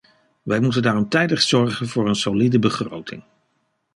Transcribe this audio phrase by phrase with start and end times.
[0.41, 3.23] Wij moeten daarom tijdig zorgen voor een solide begroting.